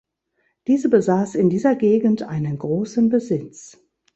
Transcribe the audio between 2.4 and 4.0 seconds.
großen Besitz.